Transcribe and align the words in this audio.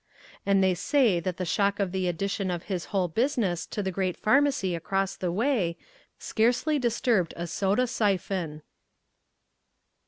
And 0.47 0.63
they 0.63 0.73
say 0.73 1.19
that 1.19 1.37
the 1.37 1.45
shock 1.45 1.79
of 1.79 1.91
the 1.91 2.07
addition 2.07 2.49
of 2.49 2.63
his 2.63 2.85
whole 2.85 3.07
business 3.07 3.67
to 3.67 3.83
the 3.83 3.91
great 3.91 4.17
Pharmacy 4.17 4.73
across 4.73 5.15
the 5.15 5.31
way 5.31 5.77
scarcely 6.17 6.79
disturbed 6.79 7.35
a 7.37 7.45
soda 7.45 7.85
siphon. 7.85 8.63